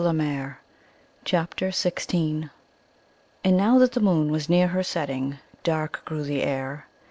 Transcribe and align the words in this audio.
CHAPTER 1.25 1.67
XVI 1.67 2.49
And 3.43 3.55
now 3.55 3.77
that 3.77 3.91
the 3.91 3.99
moon 3.99 4.31
was 4.31 4.49
near 4.49 4.69
her 4.69 4.81
setting, 4.81 5.37
dark 5.63 6.03
grew 6.05 6.23
the 6.23 6.41
air. 6.41 6.87